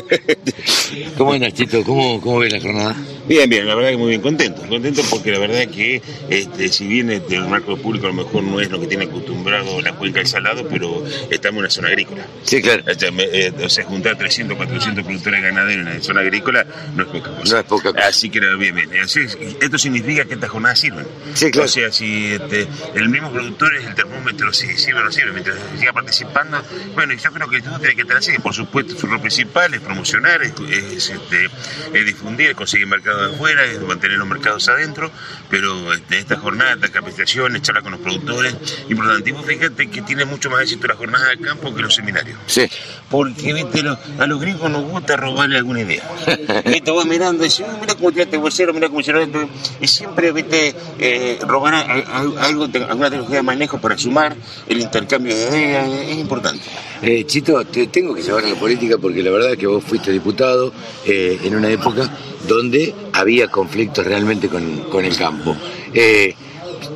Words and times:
¿Cómo 1.17 1.33
andas, 1.33 1.53
Chito? 1.53 1.83
¿Cómo, 1.83 2.19
¿Cómo 2.21 2.39
ves 2.39 2.51
la 2.53 2.59
jornada? 2.61 2.95
Bien, 3.27 3.47
bien, 3.47 3.67
la 3.67 3.75
verdad 3.75 3.91
que 3.91 3.97
muy 3.97 4.09
bien 4.09 4.21
contento. 4.21 4.61
Contento 4.67 5.03
porque 5.09 5.31
la 5.31 5.37
verdad 5.39 5.67
que 5.67 6.01
este, 6.29 6.67
si 6.69 6.87
bien 6.87 7.11
este, 7.11 7.35
el 7.35 7.47
marco 7.47 7.77
público 7.77 8.07
a 8.07 8.09
lo 8.09 8.15
mejor 8.15 8.41
no 8.43 8.59
es 8.59 8.71
lo 8.71 8.79
que 8.79 8.87
tiene 8.87 9.03
acostumbrado 9.05 9.79
la 9.81 9.93
cuenca 9.93 10.17
del 10.19 10.27
Salado, 10.27 10.67
pero 10.67 11.03
estamos 11.29 11.57
en 11.57 11.59
una 11.59 11.69
zona 11.69 11.87
agrícola. 11.89 12.25
Sí, 12.43 12.59
claro. 12.61 12.83
O 12.91 12.99
sea, 12.99 13.11
me- 13.11 13.25
eh, 13.25 13.53
o 13.63 13.69
sea, 13.69 13.85
juntar 13.85 14.17
300, 14.17 14.57
400 14.57 15.05
productores 15.05 15.43
ganaderos 15.43 15.85
en 15.87 15.93
la 15.93 16.01
zona 16.01 16.21
agrícola 16.21 16.65
no 16.95 17.03
es 17.03 17.09
poca 17.09 17.29
cosa. 17.35 17.53
No 17.53 17.59
es 17.59 17.65
poca 17.65 17.93
cosa. 17.93 18.07
Así 18.07 18.29
que 18.31 18.39
bien, 18.55 18.73
bien. 18.73 18.89
Así 19.03 19.19
es, 19.19 19.37
esto 19.61 19.77
significa 19.77 20.25
que 20.25 20.33
estas 20.33 20.49
jornadas 20.49 20.79
sirven. 20.79 21.05
Sí, 21.35 21.51
claro. 21.51 21.65
O 21.65 21.69
sea, 21.69 21.91
si 21.91 22.33
este, 22.33 22.67
el 22.95 23.09
mismo 23.09 23.31
productor 23.31 23.75
es 23.75 23.85
el 23.85 23.93
termómetro, 23.93 24.51
si 24.53 24.65
sirve 24.75 25.01
o 25.01 25.03
no 25.03 25.11
sirve, 25.11 25.33
mientras 25.33 25.55
siga 25.77 25.93
participando. 26.03 26.61
Bueno, 26.95 27.13
yo 27.13 27.31
creo 27.31 27.47
que 27.49 27.61
todo 27.61 27.79
tiene 27.79 27.95
que 27.95 28.01
estar 28.03 28.17
así. 28.17 28.37
Por 28.39 28.53
supuesto, 28.53 28.97
su 28.97 29.07
rol 29.07 29.19
principal 29.19 29.73
es 29.73 29.81
promocionar, 29.81 30.41
es, 30.43 30.53
es, 30.71 31.09
este, 31.09 31.45
es 31.93 32.05
difundir, 32.05 32.49
es 32.51 32.55
conseguir 32.55 32.87
mercados 32.87 33.29
de 33.29 33.35
afuera, 33.35 33.65
es 33.65 33.79
mantener 33.81 34.17
los 34.17 34.27
mercados 34.27 34.67
adentro, 34.69 35.11
pero 35.49 35.93
este, 35.93 36.19
esta 36.19 36.37
jornada, 36.37 36.73
esta 36.73 36.89
capacitación, 36.89 37.59
charlar 37.61 37.83
con 37.83 37.91
los 37.93 38.01
productores, 38.01 38.55
importantísimo, 38.89 39.43
fíjate 39.43 39.89
que 39.89 40.01
tiene 40.01 40.25
mucho 40.25 40.49
más 40.49 40.61
éxito 40.63 40.87
la 40.87 40.95
jornada 40.95 41.29
de 41.29 41.37
campo 41.39 41.73
que 41.75 41.81
los 41.81 41.93
seminarios. 41.95 42.37
Sí. 42.47 42.67
Porque, 43.09 43.53
viste, 43.53 43.81
lo- 43.83 43.97
a 44.19 44.25
los 44.27 44.39
gringos 44.39 44.69
nos 44.69 44.83
gusta 44.83 45.15
robarle 45.17 45.57
alguna 45.57 45.81
idea. 45.81 46.03
viste, 46.65 46.91
vos 46.91 47.05
mirando 47.05 47.43
y 47.45 47.49
decís, 47.49 47.65
"Oh, 47.67 47.77
mira 47.79 47.95
cómo 47.95 48.11
tiraste 48.11 48.37
bolsero, 48.37 48.73
mira 48.73 48.87
cómo 48.87 49.01
hicieron 49.01 49.23
esto. 49.23 49.49
Y 49.81 49.87
siempre, 49.87 50.31
viste, 50.31 50.75
eh, 50.99 51.39
robar 51.41 51.73
a- 51.73 51.79
a- 51.81 52.45
algo, 52.45 52.65
alguna 52.65 53.09
tecnología 53.09 53.37
de 53.37 53.43
manejo 53.43 53.81
para 53.81 53.97
sumar, 53.97 54.35
el 54.67 54.79
intercambio 54.79 55.35
de 55.35 55.41
ideas, 55.43 55.88
es 55.93 56.17
importante. 56.17 56.63
Eh, 57.01 57.23
Chito, 57.25 57.63
te 57.65 57.87
tengo 57.87 58.13
que 58.13 58.21
llevar 58.21 58.43
a 58.45 58.49
la 58.49 58.55
política 58.55 58.97
porque 58.97 59.21
la 59.23 59.31
verdad 59.31 59.51
es 59.53 59.57
que 59.57 59.67
vos 59.67 59.83
fuiste 59.83 60.11
diputado 60.11 60.71
eh, 61.05 61.39
en 61.43 61.55
una 61.55 61.69
época 61.69 62.09
donde 62.47 62.93
había 63.13 63.47
conflictos 63.47 64.05
realmente 64.05 64.47
con, 64.49 64.81
con 64.89 65.05
el 65.05 65.15
campo. 65.17 65.55
Eh, 65.93 66.33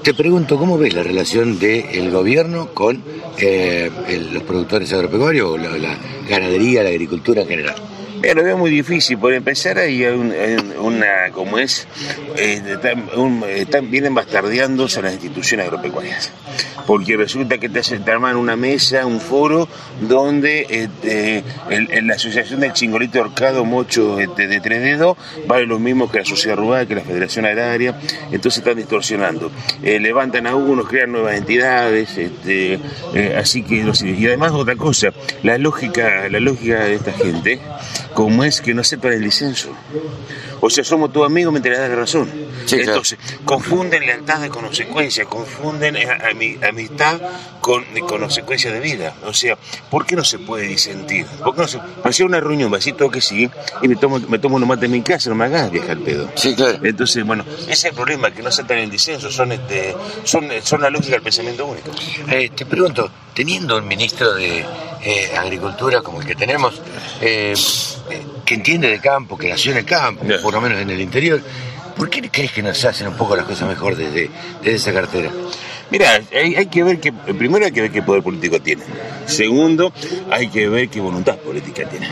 te 0.03 0.13
pregunto, 0.13 0.57
¿cómo 0.57 0.77
ves 0.77 0.93
la 0.93 1.03
relación 1.03 1.59
del 1.59 2.09
gobierno 2.11 2.69
con 2.73 3.01
eh, 3.37 3.89
el- 4.07 4.33
los 4.33 4.43
productores 4.43 4.91
agropecuarios 4.93 5.59
la, 5.61 5.77
la 5.77 5.97
ganadería, 6.29 6.83
la 6.83 6.89
agricultura 6.89 7.41
en 7.43 7.47
general? 7.47 7.75
Lo 8.35 8.43
veo 8.43 8.57
muy 8.57 8.71
difícil. 8.71 9.17
Por 9.17 9.33
empezar, 9.33 9.77
hay 9.77 10.05
un- 10.05 10.31
hay 10.31 10.55
una, 10.79 11.29
como 11.33 11.59
es, 11.59 11.87
eh, 12.37 12.61
están, 12.65 13.09
un- 13.15 13.43
vienen 13.91 14.15
bastardeándose 14.15 15.01
las 15.01 15.13
instituciones 15.13 15.65
agropecuarias. 15.67 16.31
Porque 16.87 17.15
resulta 17.17 17.57
que 17.57 17.69
te, 17.69 17.79
hacen, 17.79 18.03
te 18.03 18.11
arman 18.11 18.35
una 18.35 18.55
mesa, 18.55 19.05
un 19.05 19.19
foro, 19.21 19.67
donde 20.01 20.65
este, 20.69 21.43
la 22.01 22.15
Asociación 22.15 22.59
del 22.61 22.73
Chingolito 22.73 23.19
Horcado 23.21 23.65
Mocho 23.65 24.19
este, 24.19 24.47
de 24.47 24.59
Tres 24.59 24.81
Dedos 24.81 25.17
vale 25.47 25.65
lo 25.65 25.79
mismo 25.79 26.09
que 26.09 26.19
la 26.19 26.25
Sociedad 26.25 26.57
Rural, 26.57 26.87
que 26.87 26.95
la 26.95 27.01
Federación 27.01 27.45
Agraria. 27.45 27.99
Entonces 28.31 28.59
están 28.59 28.77
distorsionando. 28.77 29.51
Eh, 29.83 29.99
levantan 29.99 30.47
a 30.47 30.55
unos, 30.55 30.87
crean 30.87 31.11
nuevas 31.11 31.35
entidades. 31.35 32.17
este, 32.17 32.79
eh, 33.13 33.35
así 33.37 33.63
que, 33.63 33.75
y 34.03 34.25
además 34.27 34.51
otra 34.53 34.75
cosa, 34.75 35.09
la 35.43 35.57
lógica, 35.57 36.27
la 36.29 36.39
lógica 36.39 36.83
de 36.85 36.95
esta 36.95 37.13
gente, 37.13 37.59
como 38.13 38.43
es 38.43 38.61
que 38.61 38.73
no 38.73 38.81
aceptan 38.81 39.13
el 39.13 39.21
licencio. 39.21 39.71
O 40.61 40.69
sea, 40.69 40.83
somos 40.83 41.11
tus 41.11 41.25
amigos 41.25 41.51
mientras 41.51 41.77
das 41.77 41.89
la 41.89 41.95
razón. 41.95 42.29
Sí, 42.65 42.75
claro. 42.77 42.91
Entonces, 42.91 43.19
confunden 43.43 44.05
lealtad 44.05 44.39
de 44.39 44.49
consecuencia, 44.49 45.25
confunden 45.25 45.97
eh, 45.97 46.07
ami- 46.07 46.57
amistad 46.65 47.19
con, 47.59 47.83
con 48.07 48.19
consecuencia 48.21 48.71
de 48.71 48.79
vida. 48.79 49.13
O 49.25 49.33
sea, 49.33 49.57
¿por 49.89 50.05
qué 50.05 50.15
no 50.15 50.23
se 50.23 50.39
puede 50.39 50.65
disentir? 50.67 51.25
¿Por 51.43 51.53
qué 51.55 51.61
no 51.61 51.67
se 51.67 51.79
Hacía 52.03 52.25
una 52.25 52.39
reunión, 52.39 52.71
vasito 52.71 53.09
que 53.09 53.19
sí, 53.19 53.49
y 53.81 53.87
me 53.87 53.95
tomo, 53.97 54.19
me 54.19 54.39
tomo 54.39 54.55
unos 54.55 54.69
mates 54.69 54.85
en 54.85 54.91
mi 54.91 55.01
casa, 55.01 55.29
no 55.29 55.35
me 55.35 55.45
hagas 55.45 55.69
viajar 55.71 55.91
el 55.97 56.03
pedo. 56.03 56.29
Sí, 56.35 56.55
claro. 56.55 56.79
Entonces, 56.83 57.25
bueno, 57.25 57.43
ese 57.63 57.71
es 57.71 57.83
el 57.85 57.93
problema, 57.93 58.31
que 58.31 58.41
no 58.41 58.49
aceptan 58.49 58.77
el 58.77 58.89
disenso, 58.89 59.29
son, 59.31 59.51
este, 59.51 59.95
son, 60.23 60.47
son 60.63 60.81
la 60.81 60.89
lógica 60.89 61.13
del 61.13 61.23
pensamiento 61.23 61.65
único. 61.65 61.89
Eh, 62.29 62.49
te 62.55 62.65
pregunto, 62.65 63.09
teniendo 63.33 63.77
un 63.77 63.87
ministro 63.87 64.33
de 64.33 64.65
eh, 65.03 65.31
Agricultura 65.37 66.01
como 66.01 66.21
el 66.21 66.27
que 66.27 66.35
tenemos, 66.35 66.81
eh, 67.21 67.53
que 68.45 68.55
entiende 68.55 68.89
de 68.89 68.99
campo, 68.99 69.37
que 69.37 69.49
nació 69.49 69.71
en 69.71 69.79
el 69.79 69.85
campo, 69.85 70.25
por 70.41 70.53
lo 70.53 70.61
menos 70.61 70.81
en 70.81 70.89
el 70.89 71.01
interior, 71.01 71.41
¿por 71.95 72.09
qué 72.09 72.29
crees 72.29 72.51
que 72.51 72.61
nos 72.61 72.83
hacen 72.85 73.07
un 73.07 73.15
poco 73.15 73.35
las 73.35 73.45
cosas 73.45 73.67
mejor 73.67 73.95
desde, 73.95 74.29
desde 74.61 74.75
esa 74.75 74.93
cartera? 74.93 75.31
Mira, 75.89 76.21
hay, 76.33 76.55
hay 76.55 76.65
que 76.67 76.83
ver 76.83 76.99
que, 76.99 77.11
primero 77.11 77.65
hay 77.65 77.71
que 77.71 77.81
ver 77.81 77.91
qué 77.91 78.01
poder 78.01 78.23
político 78.23 78.59
tiene. 78.59 78.83
Segundo, 79.25 79.93
hay 80.31 80.47
que 80.47 80.67
ver 80.67 80.89
qué 80.89 80.99
voluntad 80.99 81.37
política 81.37 81.87
tiene. 81.87 82.07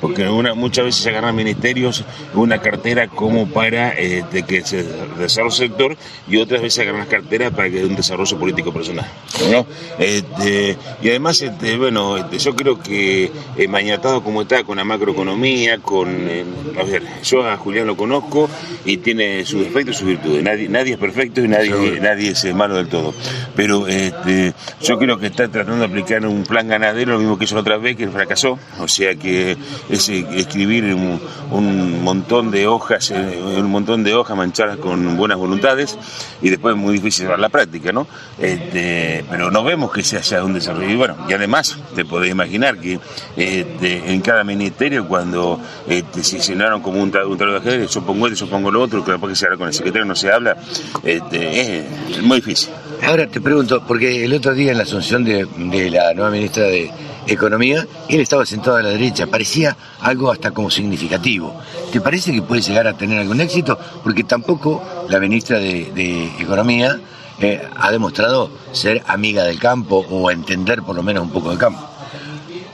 Porque 0.00 0.28
una, 0.28 0.54
muchas 0.54 0.84
veces 0.86 1.02
se 1.02 1.10
agarran 1.10 1.34
ministerios, 1.34 2.04
una 2.34 2.60
cartera 2.60 3.08
como 3.08 3.48
para 3.48 3.92
eh, 3.98 4.24
de 4.30 4.42
que 4.42 4.62
se 4.62 4.82
desarrolle 5.18 5.46
el 5.46 5.52
sector 5.52 5.96
y 6.28 6.38
otras 6.38 6.62
veces 6.62 6.74
se 6.74 6.82
agarran 6.82 7.00
las 7.00 7.08
carteras 7.08 7.52
para 7.52 7.70
que 7.70 7.84
un 7.84 7.96
desarrollo 7.96 8.38
político 8.38 8.72
personal. 8.72 9.06
¿no? 9.50 9.66
Este, 9.98 10.76
y 11.02 11.08
además, 11.08 11.40
este, 11.42 11.76
bueno, 11.76 12.16
este, 12.16 12.38
yo 12.38 12.54
creo 12.54 12.80
que 12.80 13.30
eh, 13.56 13.68
mañatado 13.68 14.22
como 14.22 14.42
está 14.42 14.64
con 14.64 14.76
la 14.76 14.84
macroeconomía, 14.84 15.78
con... 15.78 16.08
eh, 16.28 16.44
a 16.78 16.84
ver, 16.84 17.02
yo 17.22 17.46
a 17.48 17.56
Julián 17.56 17.86
lo 17.86 17.96
conozco 17.96 18.48
y 18.84 18.98
tiene 18.98 19.44
sus 19.44 19.60
defectos 19.62 19.96
y 19.96 19.98
sus 19.98 20.08
virtudes. 20.08 20.42
Nadie, 20.42 20.68
nadie 20.68 20.94
es 20.94 20.98
perfecto 20.98 21.42
y 21.42 21.48
nadie, 21.48 22.00
nadie 22.00 22.30
es 22.30 22.44
eh, 22.44 22.54
malo 22.54 22.76
del 22.76 22.88
todo. 22.88 23.14
Pero 23.54 23.86
este, 23.86 24.52
yo 24.82 24.98
creo 24.98 25.18
que 25.18 25.26
está 25.26 25.48
tratando 25.48 25.80
de 25.80 25.86
aplicar 25.86 26.24
un 26.26 26.42
plan 26.44 26.68
ganadero, 26.68 27.12
lo 27.12 27.18
mismo 27.18 27.38
que 27.38 27.44
hizo 27.44 27.54
la 27.54 27.62
otra 27.62 27.78
vez, 27.78 27.96
que 27.96 28.08
fracasó. 28.08 28.58
O 28.80 28.88
sea 28.88 29.14
que 29.14 29.56
es 29.88 30.08
eh, 30.08 30.26
escribir 30.32 30.84
un, 30.94 31.20
un 31.50 32.02
montón 32.02 32.50
de 32.50 32.66
hojas, 32.66 33.10
eh, 33.10 33.40
un 33.42 33.70
montón 33.70 34.04
de 34.04 34.14
hojas 34.14 34.36
manchadas 34.36 34.76
con 34.78 35.16
buenas 35.16 35.38
voluntades 35.38 35.98
y 36.42 36.50
después 36.50 36.74
es 36.74 36.80
muy 36.80 36.94
difícil 36.94 37.24
llevar 37.24 37.38
la 37.38 37.48
práctica, 37.48 37.92
¿no? 37.92 38.06
Este, 38.38 39.24
pero 39.30 39.50
no 39.50 39.64
vemos 39.64 39.92
que 39.92 40.02
se 40.02 40.16
haya 40.18 40.44
un 40.44 40.54
desarrollo. 40.54 40.88
Y 40.88 40.96
bueno, 40.96 41.16
y 41.28 41.32
además 41.32 41.78
te 41.94 42.04
podés 42.04 42.30
imaginar 42.30 42.78
que 42.78 42.98
este, 43.36 44.12
en 44.12 44.20
cada 44.20 44.44
ministerio 44.44 45.06
cuando 45.06 45.60
este, 45.88 46.22
se 46.22 46.38
llenaron 46.38 46.82
como 46.82 47.02
un, 47.02 47.14
un 47.16 47.38
de 47.38 47.56
ajedrez, 47.56 47.90
yo 47.90 48.02
pongo 48.02 48.26
esto, 48.26 48.44
yo 48.44 48.50
pongo 48.50 48.70
lo 48.70 48.82
otro, 48.82 49.04
que 49.04 49.12
después 49.12 49.32
que 49.32 49.36
se 49.36 49.46
habla 49.46 49.58
con 49.58 49.68
el 49.68 49.74
secretario 49.74 50.04
no 50.04 50.14
se 50.14 50.30
habla, 50.30 50.56
es 51.02 52.22
muy 52.22 52.36
difícil. 52.36 52.70
Ahora 53.02 53.26
te 53.28 53.40
pregunto, 53.40 53.82
porque 53.86 54.24
el 54.24 54.32
otro 54.34 54.54
día 54.54 54.72
en 54.72 54.78
la 54.78 54.84
asunción 54.84 55.24
de, 55.24 55.46
la 55.90 56.12
nueva 56.14 56.30
ministra 56.30 56.64
de 56.64 56.90
Economía, 57.26 57.86
él 58.08 58.20
estaba 58.20 58.44
sentado 58.46 58.76
a 58.76 58.82
la 58.82 58.90
derecha, 58.90 59.26
parecía 59.26 59.76
algo 60.00 60.30
hasta 60.30 60.50
como 60.50 60.70
significativo. 60.70 61.60
¿Te 61.92 62.00
parece 62.00 62.32
que 62.32 62.42
puede 62.42 62.62
llegar 62.62 62.86
a 62.86 62.94
tener 62.96 63.18
algún 63.20 63.40
éxito? 63.40 63.78
Porque 64.02 64.24
tampoco 64.24 64.82
la 65.08 65.20
ministra 65.20 65.58
de, 65.58 66.30
Economía 66.40 66.98
eh, 67.40 67.62
ha 67.76 67.92
demostrado 67.92 68.50
ser 68.72 69.02
amiga 69.06 69.44
del 69.44 69.58
campo 69.58 70.04
o 70.10 70.30
entender 70.30 70.82
por 70.82 70.96
lo 70.96 71.02
menos 71.02 71.24
un 71.24 71.30
poco 71.30 71.50
del 71.50 71.58
campo. 71.58 71.88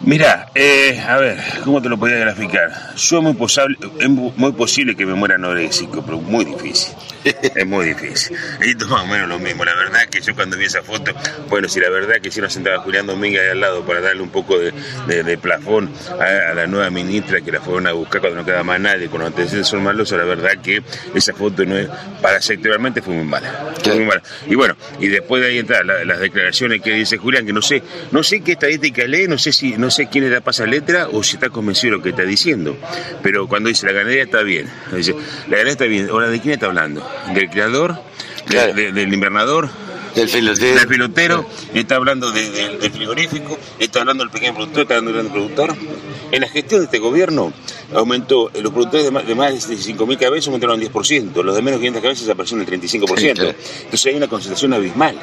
Mira, 0.02 0.50
eh, 0.54 1.00
a 1.06 1.16
ver, 1.16 1.38
¿cómo 1.64 1.80
te 1.80 1.88
lo 1.88 1.96
podría 1.98 2.18
graficar? 2.18 2.94
Yo 2.96 3.18
es 3.18 3.22
muy, 3.22 3.34
posable, 3.34 3.76
es 4.00 4.08
mu- 4.08 4.32
muy 4.36 4.52
posible 4.52 4.96
que 4.96 5.06
me 5.06 5.14
muera 5.14 5.36
anoréxico, 5.36 6.02
pero 6.02 6.18
muy 6.20 6.44
difícil. 6.44 6.92
Es 7.24 7.66
muy 7.66 7.86
difícil. 7.86 8.36
Es 8.60 8.76
más 8.88 9.02
o 9.02 9.06
menos 9.06 9.28
lo 9.28 9.38
mismo. 9.38 9.64
La 9.64 9.74
verdad 9.74 10.06
que 10.10 10.20
yo 10.20 10.34
cuando 10.34 10.56
vi 10.56 10.64
esa 10.64 10.82
foto, 10.82 11.12
bueno, 11.48 11.68
si 11.68 11.80
la 11.80 11.88
verdad 11.90 12.16
que 12.20 12.30
si 12.30 12.40
nos 12.40 12.52
sentaba 12.52 12.78
Julián 12.78 13.06
Domínguez 13.06 13.42
ahí 13.42 13.48
al 13.50 13.60
lado 13.60 13.84
para 13.86 14.00
darle 14.00 14.22
un 14.22 14.30
poco 14.30 14.58
de, 14.58 14.72
de- 15.06 15.22
de 15.22 15.38
plafón 15.38 15.90
a, 16.18 16.50
a 16.50 16.54
la 16.54 16.66
nueva 16.66 16.90
ministra 16.90 17.40
que 17.40 17.52
la 17.52 17.60
fueron 17.60 17.86
a 17.86 17.92
buscar 17.92 18.20
cuando 18.20 18.40
no 18.40 18.44
quedaba 18.46 18.64
más 18.64 18.80
nadie, 18.80 19.08
con 19.08 19.20
los 19.20 19.28
antecedentes 19.28 19.68
son 19.68 19.82
malos, 19.84 20.10
la 20.12 20.24
verdad 20.24 20.58
que 20.62 20.82
esa 21.14 21.32
foto 21.32 21.64
no 21.64 21.76
es, 21.76 21.88
para 22.20 22.40
sectorialmente 22.42 23.02
fue 23.02 23.14
muy 23.14 23.24
mala. 23.24 23.72
Fue 23.82 23.94
muy 23.94 24.04
mala. 24.04 24.22
Y 24.48 24.54
bueno, 24.54 24.76
y 24.98 25.08
después 25.08 25.42
de 25.42 25.48
ahí 25.48 25.58
entrar 25.58 25.84
la- 25.86 26.04
las 26.04 26.18
declaraciones 26.18 26.82
que 26.82 26.92
dice 26.92 27.18
Julián, 27.18 27.46
que 27.46 27.52
no 27.52 27.62
sé, 27.62 27.82
no 28.10 28.22
sé 28.22 28.40
qué 28.42 28.52
estadística 28.52 29.04
lee, 29.04 29.28
no 29.28 29.38
sé 29.38 29.52
si, 29.52 29.76
no 29.76 29.90
sé 29.90 30.08
quién 30.08 30.24
le 30.24 30.30
da 30.30 30.40
pasa 30.40 30.66
letra 30.66 31.08
o 31.08 31.22
si 31.22 31.36
está 31.36 31.50
convencido 31.50 31.92
de 31.92 31.96
lo 31.98 32.02
que 32.02 32.10
está 32.10 32.22
diciendo. 32.22 32.76
Pero 33.22 33.46
cuando 33.48 33.68
dice 33.68 33.86
la 33.86 33.92
ganadería 33.92 34.24
está 34.24 34.42
bien, 34.42 34.68
dice, 34.92 35.12
la 35.12 35.58
ganadería 35.58 35.72
está 35.72 35.84
bien, 35.84 36.08
ahora 36.10 36.28
de 36.28 36.40
quién 36.40 36.54
está 36.54 36.66
hablando? 36.66 37.08
¿Del 38.48 38.74
de- 38.74 38.92
¿Del 38.92 39.12
invernador? 39.14 39.68
Del 40.80 40.86
pilotero, 40.88 41.46
está 41.72 41.96
hablando 41.96 42.30
de- 42.32 42.50
de- 42.50 42.76
del 42.78 42.90
frigorífico, 42.92 43.58
está 43.78 44.00
hablando 44.00 44.24
del 44.24 44.30
pequeño 44.30 44.54
productor, 44.54 44.82
está 44.82 44.94
hablando 44.96 45.12
del 45.12 45.22
gran 45.22 45.32
productor. 45.32 45.74
En 46.32 46.40
la 46.42 46.48
gestión 46.48 46.80
de 46.80 46.84
este 46.84 46.98
gobierno, 46.98 47.50
aumentó, 47.94 48.50
los 48.60 48.72
productores 48.72 49.04
de 49.06 49.10
más 49.10 49.26
de, 49.26 49.34
más 49.34 49.68
de 49.68 49.76
5.000 49.76 50.18
cabezas 50.18 50.48
aumentaron 50.48 50.76
un 50.76 50.80
10%, 50.82 51.42
los 51.42 51.54
de 51.56 51.62
menos 51.62 51.80
de 51.80 51.84
500 51.86 52.02
cabezas 52.02 52.28
aparecieron 52.28 52.60
en 52.68 52.80
35%. 52.80 53.18
Sí, 53.20 53.32
claro. 53.32 53.54
Entonces 53.84 54.06
hay 54.06 54.14
una 54.16 54.28
concentración 54.28 54.72
abismal. 54.74 55.16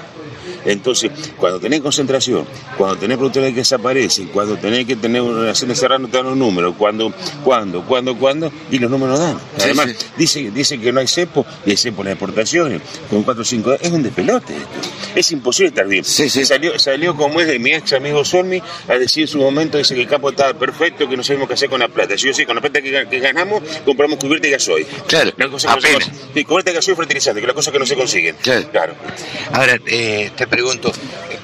Entonces, 0.66 1.12
cuando 1.38 1.60
tenés 1.60 1.82
concentración, 1.82 2.46
cuando 2.78 2.98
tenés 2.98 3.18
productores 3.18 3.50
que 3.52 3.60
desaparecen, 3.60 4.28
cuando 4.28 4.58
tenés 4.58 4.86
que 4.86 4.96
tener 4.96 5.22
una 5.22 5.42
relación 5.42 5.70
de 5.70 5.76
cerrar, 5.76 6.00
no 6.00 6.08
te 6.08 6.18
dan 6.18 6.28
un 6.28 6.40
número, 6.40 6.74
cuando, 6.74 7.14
cuando, 7.44 7.84
cuando, 7.86 8.18
cuando, 8.18 8.52
y 8.72 8.80
los 8.80 8.90
números 8.92 9.20
dan. 9.20 9.38
Sí, 9.58 9.64
Además, 9.64 9.90
sí. 9.98 10.06
Dice, 10.18 10.52
dice 10.52 10.80
que 10.80 10.92
no 10.92 11.00
hay 11.00 11.08
cepo, 11.08 11.46
y 11.66 11.72
hay 11.72 11.78
cepo 11.78 12.02
en 12.02 12.06
las 12.10 12.14
exportaciones, 12.14 12.82
con 13.10 13.24
4 13.24 13.42
o 13.42 13.46
5, 13.46 13.74
es 13.82 13.92
un 13.92 14.04
despelote 14.04 14.54
esto. 14.56 14.70
Es 15.16 15.32
imposible 15.32 15.70
estar 15.70 15.88
bien. 15.88 16.04
Sí, 16.04 16.30
sí. 16.30 16.46
Salió, 16.46 16.78
salió 16.78 17.16
como 17.16 17.40
es 17.42 17.48
de 17.48 17.58
mi 17.60 17.72
ex 17.74 17.94
amigo 17.94 18.24
Solmi 18.24 18.62
a 18.88 18.94
decir 18.96 19.24
en 19.24 19.28
su 19.28 19.38
momento, 19.40 19.78
dice 19.78 19.96
que 19.96 20.02
el 20.02 20.08
campo 20.08 20.30
estaba 20.30 20.54
perfecto, 20.54 21.08
que 21.10 21.18
no 21.18 21.24
sabemos 21.24 21.48
qué 21.48 21.56
hacer 21.56 21.70
con 21.70 21.80
la 21.80 21.88
plata. 21.88 22.18
Si 22.18 22.28
yo 22.28 22.34
sí, 22.34 22.46
con 22.46 22.56
la 22.56 22.62
plata 22.62 22.82
que, 22.82 22.92
ga- 22.92 23.10
que 23.10 23.20
ganamos, 23.20 23.62
compramos 23.86 24.20
cubierta 24.20 24.48
y 24.48 24.52
gasoil. 24.52 24.86
Claro, 25.08 25.32
La 25.38 25.48
cosa 25.50 25.76
que 25.76 25.92
no 25.94 26.00
se. 26.02 26.12
Sí, 26.34 26.44
cubierta 26.44 26.72
y 26.72 26.74
gasoil 26.76 26.94
y 26.94 26.98
fertilizante, 26.98 27.42
que 27.42 27.48
las 27.48 27.56
cosas 27.56 27.74
que 27.74 27.80
no 27.80 27.86
se 27.86 27.96
consiguen. 27.96 28.36
Claro. 28.42 28.68
claro. 28.72 28.94
Ahora, 29.54 29.80
eh, 29.88 30.32
te 30.40 30.48
pregunto, 30.48 30.90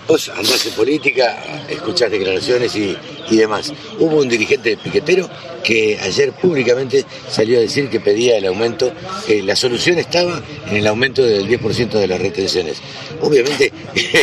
vos 0.07 0.29
andás 0.29 0.65
en 0.65 0.71
política, 0.71 1.65
escuchás 1.67 2.09
declaraciones 2.09 2.73
y, 2.77 2.95
y 3.29 3.35
demás. 3.35 3.73
Hubo 3.99 4.21
un 4.21 4.29
dirigente 4.29 4.77
piquetero 4.77 5.29
que 5.65 5.99
ayer 6.01 6.31
públicamente 6.31 7.03
salió 7.29 7.57
a 7.57 7.61
decir 7.61 7.89
que 7.89 7.99
pedía 7.99 8.37
el 8.37 8.45
aumento, 8.45 8.93
que 9.27 9.43
la 9.43 9.57
solución 9.57 9.97
estaba 9.97 10.41
en 10.69 10.77
el 10.77 10.87
aumento 10.87 11.21
del 11.23 11.45
10% 11.45 11.89
de 11.89 12.07
las 12.07 12.21
retenciones. 12.21 12.77
Obviamente, 13.19 13.73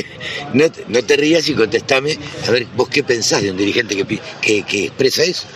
no, 0.55 0.65
no 0.89 1.05
te 1.05 1.17
rías 1.19 1.47
y 1.51 1.53
contestame, 1.53 2.17
a 2.49 2.51
ver, 2.51 2.67
vos 2.75 2.89
qué 2.89 3.03
pensás 3.03 3.43
de 3.43 3.51
un 3.51 3.59
dirigente 3.59 3.95
que, 4.41 4.63
que 4.63 4.85
expresa 4.87 5.23
eso. 5.23 5.49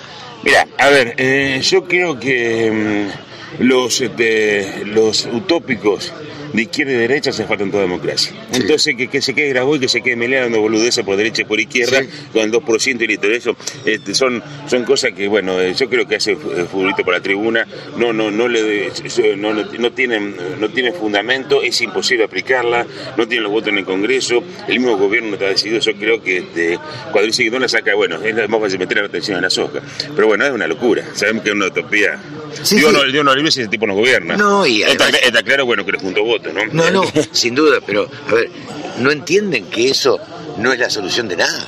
Mira, 0.42 0.68
a 0.76 0.90
ver, 0.90 1.14
eh, 1.16 1.62
yo 1.62 1.84
creo 1.84 2.20
que 2.20 2.70
mm, 2.70 3.64
los, 3.64 3.98
este, 3.98 4.84
los 4.84 5.24
utópicos 5.32 6.12
de 6.52 6.62
izquierda 6.62 6.92
y 6.92 6.96
derecha 6.96 7.32
se 7.32 7.44
faltan 7.44 7.70
toda 7.70 7.82
democracia. 7.84 8.32
Sí. 8.50 8.60
Entonces, 8.62 8.94
que, 8.96 9.08
que 9.08 9.20
se 9.22 9.34
quede 9.34 9.50
Graboy, 9.50 9.78
que 9.80 9.88
se 9.88 10.02
quede 10.02 10.16
Melea 10.16 10.42
dando 10.42 10.60
boludeces 10.60 11.04
por 11.04 11.16
derecha 11.16 11.42
y 11.42 11.44
por 11.44 11.60
izquierda, 11.60 12.02
Sí. 12.02 12.08
con 12.32 12.42
el 12.42 12.52
2% 12.52 13.02
y 13.02 13.06
listo. 13.06 13.26
Eso 13.28 13.56
este, 13.84 14.14
son, 14.14 14.42
son 14.66 14.84
cosas 14.84 15.12
que, 15.12 15.28
bueno, 15.28 15.60
eh, 15.60 15.74
yo 15.74 15.88
creo 15.88 16.06
que 16.06 16.16
hace 16.16 16.32
eh, 16.32 16.36
futbolito 16.70 17.04
por 17.04 17.14
la 17.14 17.20
tribuna, 17.20 17.66
no, 17.96 18.12
no, 18.12 18.30
no, 18.30 18.48
le, 18.48 18.90
no, 19.36 19.54
no, 19.54 19.64
no 19.78 19.92
tienen, 19.92 20.36
no 20.60 20.68
tienen 20.70 20.94
fundamento, 20.94 21.62
es 21.62 21.80
imposible 21.80 22.24
aplicarla, 22.24 22.86
no 23.16 23.26
tienen 23.26 23.44
los 23.44 23.52
votos 23.52 23.68
en 23.68 23.78
el 23.78 23.84
Congreso, 23.84 24.42
el 24.68 24.80
mismo 24.80 24.96
gobierno 24.96 25.28
no 25.30 25.34
está 25.34 25.46
decidido, 25.48 25.80
yo 25.80 25.94
creo 25.94 26.22
que 26.22 26.38
este, 26.38 26.78
cuando 27.12 27.26
dice 27.26 27.44
que 27.44 27.50
no 27.50 27.58
la 27.58 27.68
saca, 27.68 27.94
bueno, 27.94 28.22
es 28.22 28.48
más 28.48 28.60
fácil 28.60 28.78
meter 28.78 28.98
la 28.98 29.06
atención 29.06 29.36
en 29.36 29.42
la 29.42 29.50
soja. 29.50 29.80
Pero 30.14 30.26
bueno, 30.26 30.44
es 30.46 30.52
una 30.52 30.66
locura, 30.66 31.04
sabemos 31.14 31.42
que 31.42 31.50
es 31.50 31.54
una 31.54 31.66
utopía. 31.66 32.18
Sí. 32.62 32.76
No, 32.76 33.04
Dios 33.04 33.24
no 33.24 33.34
libre 33.34 33.50
si 33.50 33.60
ese 33.60 33.68
tipo 33.70 33.86
nos 33.86 33.96
gobierna. 33.96 34.36
No, 34.36 34.66
y 34.66 34.82
está, 34.82 35.04
además- 35.04 35.20
está 35.24 35.42
claro, 35.42 35.66
bueno, 35.66 35.84
que 35.84 35.92
le 35.92 35.98
juntó 35.98 36.24
votos, 36.24 36.52
¿no? 36.52 36.64
No, 36.72 36.90
no, 36.90 37.02
sin 37.32 37.54
duda, 37.54 37.78
pero, 37.84 38.08
a 38.28 38.34
ver, 38.34 38.50
¿no 38.98 39.10
entienden 39.10 39.66
que 39.66 39.88
eso 39.90 40.18
no 40.58 40.72
es 40.72 40.78
la 40.78 40.90
solución 40.90 41.28
de 41.28 41.36
nada? 41.36 41.66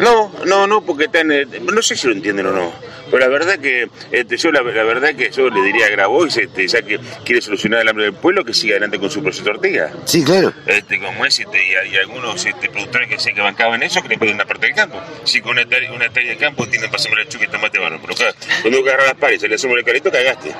No, 0.00 0.30
no, 0.46 0.66
no, 0.66 0.84
porque 0.84 1.04
están, 1.04 1.30
eh, 1.32 1.44
no 1.44 1.82
sé 1.82 1.96
si 1.96 2.06
lo 2.06 2.12
entienden 2.12 2.46
o 2.46 2.52
no, 2.52 2.72
pero 3.10 3.18
la 3.18 3.28
verdad 3.28 3.58
que 3.58 3.88
este, 4.12 4.36
yo 4.36 4.52
la, 4.52 4.62
la 4.62 4.84
verdad 4.84 5.14
que 5.14 5.30
yo 5.30 5.50
le 5.50 5.60
diría 5.62 5.86
a 5.86 5.88
Grabois, 5.88 6.36
este, 6.36 6.68
ya 6.68 6.82
que 6.82 7.00
quiere 7.24 7.40
solucionar 7.40 7.80
el 7.82 7.88
hambre 7.88 8.04
del 8.04 8.14
pueblo, 8.14 8.44
que 8.44 8.54
siga 8.54 8.74
adelante 8.74 8.98
con 8.98 9.10
su 9.10 9.22
proceso 9.22 9.48
Ortega. 9.50 9.92
Sí, 10.04 10.22
claro. 10.22 10.52
Este, 10.66 11.00
como 11.00 11.24
es, 11.24 11.38
este, 11.38 11.58
y, 11.58 11.94
y 11.94 11.96
algunos 11.96 12.44
este, 12.44 12.68
productores 12.68 13.08
que 13.08 13.18
sé 13.18 13.32
que 13.32 13.40
bancaban 13.40 13.82
eso, 13.82 14.02
que 14.02 14.08
le 14.08 14.18
ponen 14.18 14.34
una 14.34 14.44
parte 14.44 14.66
del 14.66 14.74
campo. 14.74 15.00
Si 15.24 15.40
con 15.40 15.52
una 15.52 15.62
hectárea, 15.62 15.92
una 15.92 16.08
de 16.08 16.36
campo 16.36 16.66
tienen 16.68 16.90
para 16.90 17.02
sembrar 17.02 17.28
chuque 17.28 17.46
y 17.46 17.48
tomate 17.48 17.78
bueno, 17.78 17.98
pero 18.00 18.14
claro, 18.14 18.34
cuando 18.62 18.78
agarrar 18.80 19.06
las 19.06 19.16
pares 19.16 19.42
y 19.42 19.48
le 19.48 19.54
hacemos 19.54 19.78
el 19.78 19.84
carito, 19.84 20.10
cagaste. 20.10 20.54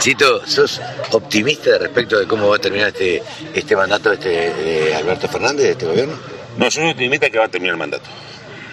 Chito, 0.00 0.46
¿sos 0.46 0.80
optimista 1.12 1.78
respecto 1.78 2.18
de 2.18 2.26
cómo 2.26 2.48
va 2.48 2.56
a 2.56 2.58
terminar 2.58 2.88
este, 2.88 3.22
este 3.54 3.76
mandato 3.76 4.12
este, 4.12 4.28
de 4.28 4.94
Alberto 4.94 5.28
Fernández, 5.28 5.64
de 5.64 5.70
este 5.72 5.86
gobierno? 5.86 6.18
No, 6.56 6.64
yo 6.64 6.70
soy 6.70 6.90
optimista 6.90 7.28
que 7.30 7.38
va 7.38 7.46
a 7.46 7.48
terminar 7.48 7.74
el 7.74 7.78
mandato. 7.78 8.08